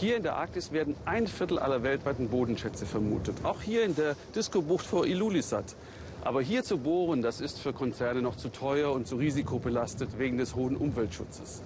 [0.00, 3.36] Hier in der Arktis werden ein Viertel aller weltweiten Bodenschätze vermutet.
[3.42, 5.76] Auch hier in der Disco-Bucht vor Ilulissat.
[6.24, 10.38] Aber hier zu bohren, das ist für Konzerne noch zu teuer und zu risikobelastet wegen
[10.38, 11.60] des hohen Umweltschutzes.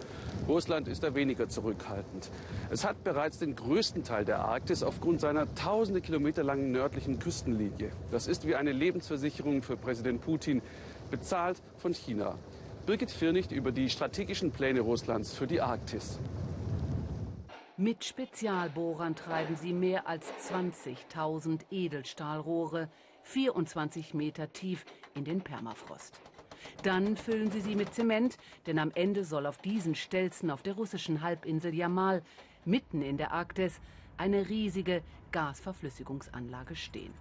[0.48, 2.28] Russland ist da weniger zurückhaltend.
[2.70, 7.92] Es hat bereits den größten Teil der Arktis aufgrund seiner tausende Kilometer langen nördlichen Küstenlinie.
[8.10, 10.60] Das ist wie eine Lebensversicherung für Präsident Putin,
[11.08, 12.34] bezahlt von China.
[12.84, 16.18] Birgit Firnicht über die strategischen Pläne Russlands für die Arktis.
[17.76, 22.88] Mit Spezialbohrern treiben sie mehr als 20.000 Edelstahlrohre
[23.22, 24.84] 24 Meter tief
[25.14, 26.20] in den Permafrost.
[26.84, 28.36] Dann füllen sie sie mit Zement,
[28.68, 32.22] denn am Ende soll auf diesen Stelzen auf der russischen Halbinsel Jamal,
[32.64, 33.80] mitten in der Arktis,
[34.18, 37.12] eine riesige Gasverflüssigungsanlage stehen.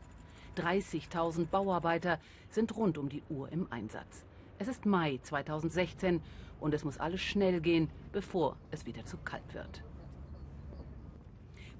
[0.57, 2.19] 30.000 Bauarbeiter
[2.51, 4.23] sind rund um die Uhr im Einsatz.
[4.59, 6.21] Es ist Mai 2016
[6.59, 9.83] und es muss alles schnell gehen, bevor es wieder zu kalt wird.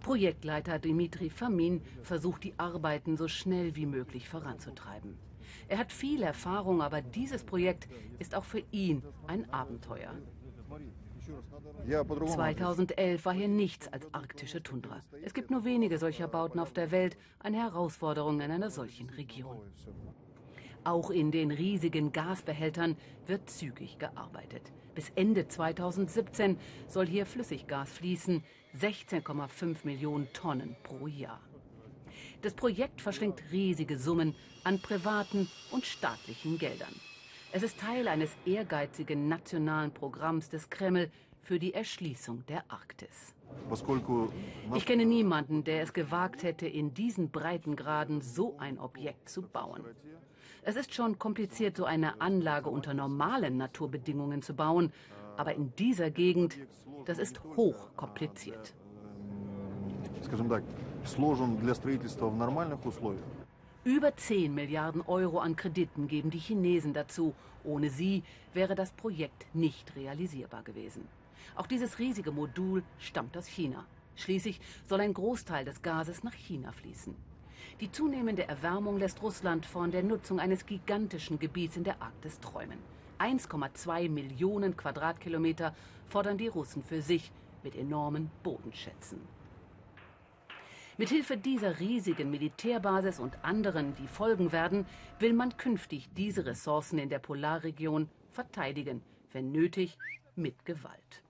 [0.04, 5.18] Projektleiter Dimitri Famin versucht die Arbeiten so schnell wie möglich voranzutreiben.
[5.70, 7.88] Er hat viel Erfahrung, aber dieses Projekt
[8.20, 10.14] ist auch für ihn ein Abenteuer.
[12.26, 15.02] 2011 war hier nichts als arktische Tundra.
[15.24, 19.62] Es gibt nur wenige solcher Bauten auf der Welt, eine Herausforderung in einer solchen Region.
[20.84, 24.62] Auch in den riesigen Gasbehältern wird zügig gearbeitet.
[24.96, 28.44] Bis Ende 2017 soll hier Flüssiggas fließen,
[28.80, 31.40] 16,5 Millionen Tonnen pro Jahr.
[32.42, 36.94] Das Projekt verschlingt riesige Summen an privaten und staatlichen Geldern.
[37.54, 41.10] Es ist Teil eines ehrgeizigen nationalen Programms des Kreml
[41.42, 43.34] für die Erschließung der Arktis.
[44.76, 49.84] Ich kenne niemanden, der es gewagt hätte, in diesen Breitengraden so ein Objekt zu bauen.
[50.66, 54.94] Es ist schon kompliziert, so eine Anlage unter normalen Naturbedingungen zu bauen,
[55.36, 56.58] aber in dieser Gegend,
[57.04, 58.74] das ist hoch kompliziert.
[63.84, 67.34] Über 10 Milliarden Euro an Krediten geben die Chinesen dazu.
[67.66, 68.24] Ohne sie
[68.54, 71.06] wäre das Projekt nicht realisierbar gewesen.
[71.56, 73.86] Auch dieses riesige Modul stammt aus China.
[74.16, 77.33] Schließlich soll ein Großteil des Gases nach China fließen.
[77.80, 82.78] Die zunehmende Erwärmung lässt Russland von der Nutzung eines gigantischen Gebiets in der Arktis träumen.
[83.20, 85.76] 1,2 Millionen Quadratkilometer
[86.08, 87.32] fordern die Russen für sich
[87.64, 89.22] mit enormen Bodenschätzen.
[90.98, 94.86] Mithilfe dieser riesigen Militärbasis und anderen, die folgen werden,
[95.18, 99.98] will man künftig diese Ressourcen in der Polarregion verteidigen, wenn nötig
[100.36, 101.23] mit Gewalt.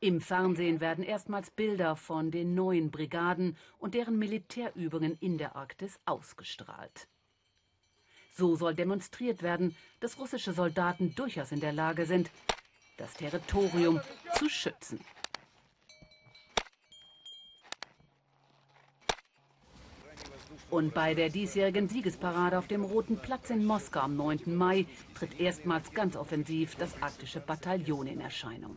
[0.00, 5.98] Im Fernsehen werden erstmals Bilder von den neuen Brigaden und deren Militärübungen in der Arktis
[6.04, 7.08] ausgestrahlt.
[8.34, 12.30] So soll demonstriert werden, dass russische Soldaten durchaus in der Lage sind,
[12.98, 14.00] das Territorium
[14.34, 15.00] zu schützen.
[20.68, 24.54] Und bei der diesjährigen Siegesparade auf dem Roten Platz in Moskau am 9.
[24.54, 24.84] Mai
[25.14, 28.76] tritt erstmals ganz offensiv das arktische Bataillon in Erscheinung.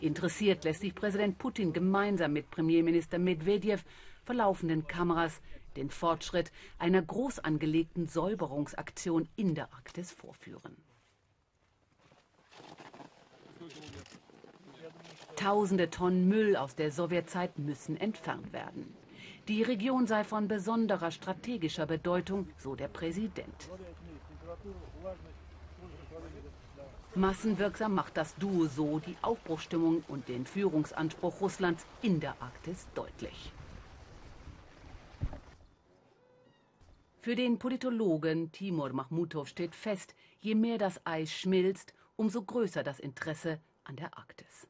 [0.00, 3.84] Interessiert lässt sich Präsident Putin gemeinsam mit Premierminister Medvedev
[4.24, 5.40] vor laufenden Kameras
[5.76, 10.76] den Fortschritt einer groß angelegten Säuberungsaktion in der Arktis vorführen.
[15.36, 18.94] Tausende Tonnen Müll aus der Sowjetzeit müssen entfernt werden.
[19.46, 23.68] Die Region sei von besonderer strategischer Bedeutung, so der Präsident.
[27.14, 33.52] Massenwirksam macht das Duo so die Aufbruchstimmung und den Führungsanspruch Russlands in der Arktis deutlich.
[37.20, 43.00] Für den Politologen Timur Mahmutov steht fest, je mehr das Eis schmilzt, umso größer das
[43.00, 44.67] Interesse an der Arktis.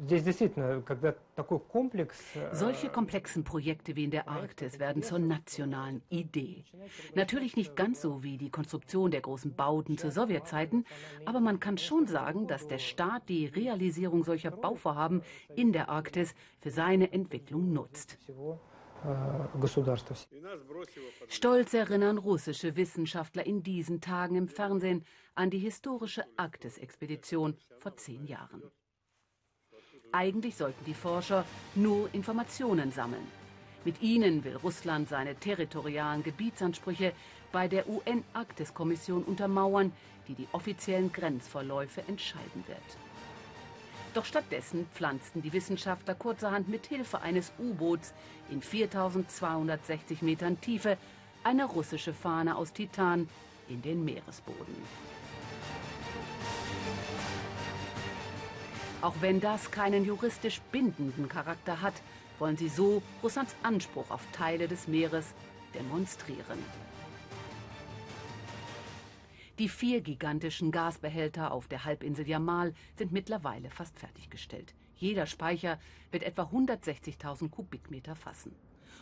[0.00, 0.80] Э,
[2.52, 6.64] Solche komplexen Projekte wie in der Arktis werden zur nationalen Idee.
[7.14, 10.86] Natürlich nicht ganz so wie die Konstruktion der großen Bauten zu Sowjetzeiten,
[11.24, 15.22] aber man kann schon sagen, dass der Staat die Realisierung solcher Bauvorhaben
[15.56, 18.18] in der Arktis für seine Entwicklung nutzt.
[21.28, 25.04] Stolz erinnern russische Wissenschaftler in diesen Tagen im Fernsehen
[25.34, 28.62] an die historische Arktis-Expedition vor zehn Jahren.
[30.12, 31.44] Eigentlich sollten die Forscher
[31.74, 33.26] nur Informationen sammeln.
[33.84, 37.12] Mit ihnen will Russland seine territorialen Gebietsansprüche
[37.52, 39.92] bei der UN-Arktis-Kommission untermauern,
[40.26, 42.78] die die offiziellen Grenzverläufe entscheiden wird.
[44.14, 48.14] Doch stattdessen pflanzten die Wissenschaftler kurzerhand mit Hilfe eines U-Boots
[48.50, 50.96] in 4260 Metern Tiefe
[51.44, 53.28] eine russische Fahne aus Titan
[53.68, 54.74] in den Meeresboden.
[59.00, 61.94] Auch wenn das keinen juristisch bindenden Charakter hat,
[62.40, 65.34] wollen sie so Russlands Anspruch auf Teile des Meeres
[65.72, 66.58] demonstrieren.
[69.60, 74.74] Die vier gigantischen Gasbehälter auf der Halbinsel Jamal sind mittlerweile fast fertiggestellt.
[74.96, 75.78] Jeder Speicher
[76.10, 78.54] wird etwa 160.000 Kubikmeter fassen.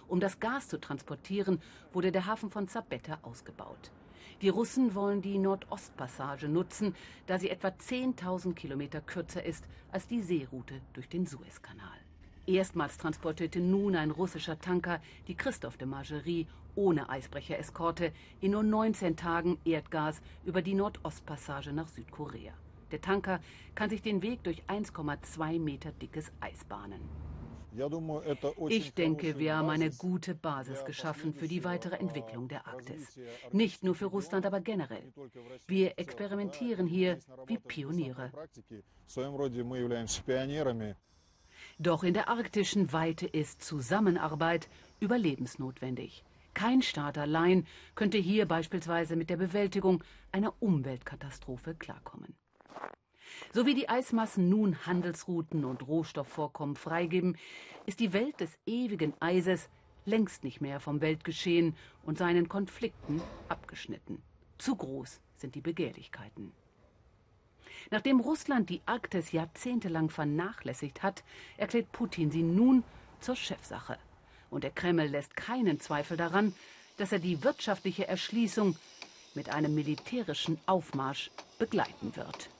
[0.08, 1.60] Um das Gas zu transportieren,
[1.92, 3.90] wurde der Hafen von Zabetta ausgebaut.
[4.42, 6.94] Die Russen wollen die Nordostpassage nutzen,
[7.26, 11.98] da sie etwa 10.000 Kilometer kürzer ist als die Seeroute durch den Suezkanal.
[12.46, 16.46] Erstmals transportierte nun ein russischer Tanker, die Christoph de Margerie,
[16.76, 22.52] ohne Eisbrechereskorte in nur 19 Tagen Erdgas über die Nordostpassage nach Südkorea.
[22.92, 23.40] Der Tanker
[23.74, 27.00] kann sich den Weg durch 1,2 Meter dickes Eis bahnen.
[28.68, 33.18] Ich denke, wir haben eine gute Basis geschaffen für die weitere Entwicklung der Arktis.
[33.52, 35.12] Nicht nur für Russland, aber generell.
[35.66, 38.32] Wir experimentieren hier wie Pioniere.
[41.78, 44.68] Doch in der arktischen Weite ist Zusammenarbeit
[45.00, 46.24] überlebensnotwendig.
[46.54, 50.02] Kein Staat allein könnte hier beispielsweise mit der Bewältigung
[50.32, 52.34] einer Umweltkatastrophe klarkommen.
[53.56, 57.38] So wie die Eismassen nun Handelsrouten und Rohstoffvorkommen freigeben,
[57.86, 59.70] ist die Welt des ewigen Eises
[60.04, 61.74] längst nicht mehr vom Weltgeschehen
[62.04, 64.20] und seinen Konflikten abgeschnitten.
[64.58, 66.52] Zu groß sind die Begehrlichkeiten.
[67.90, 71.24] Nachdem Russland die Arktis jahrzehntelang vernachlässigt hat,
[71.56, 72.84] erklärt Putin sie nun
[73.20, 73.96] zur Chefsache.
[74.50, 76.52] Und der Kreml lässt keinen Zweifel daran,
[76.98, 78.76] dass er die wirtschaftliche Erschließung
[79.34, 82.50] mit einem militärischen Aufmarsch begleiten wird.